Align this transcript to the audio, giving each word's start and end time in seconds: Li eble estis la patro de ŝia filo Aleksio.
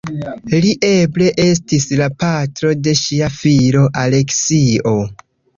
Li 0.61 0.71
eble 0.87 1.27
estis 1.43 1.85
la 2.01 2.09
patro 2.25 2.73
de 2.89 2.97
ŝia 3.05 3.29
filo 3.37 3.85
Aleksio. 4.07 4.99